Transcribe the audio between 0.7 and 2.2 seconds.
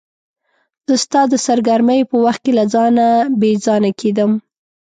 زه ستا د سرګرمیو په